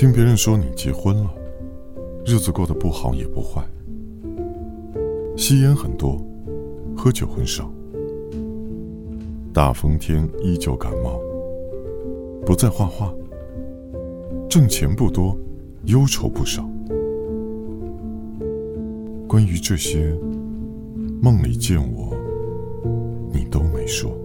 [0.00, 1.30] 听别人说你结婚了
[2.24, 3.62] 日子过得不好也不坏
[5.36, 6.18] 吸烟很多
[6.96, 7.70] 喝酒很少。
[9.52, 11.20] 大风天依旧感冒
[12.46, 13.12] 不再画画
[14.48, 15.36] 挣钱不多
[15.84, 16.66] 忧愁不少。
[19.28, 20.18] 关于这些
[21.20, 22.16] 梦里见我
[23.30, 24.19] 你都没说。